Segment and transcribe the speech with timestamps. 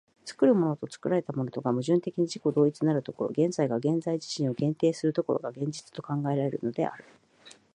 [0.25, 7.05] 作るものと作られたものとが矛盾的に自己同一なる所、現在が現在自身を限定する所が、現実と考えられるのである。